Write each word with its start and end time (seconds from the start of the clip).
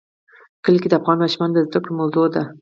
کلي 0.63 0.79
د 0.89 0.93
افغان 0.99 1.17
ماشومانو 1.23 1.53
د 1.55 1.59
زده 1.67 1.79
کړې 1.83 1.93
موضوع 1.99 2.27
ده. 2.35 2.43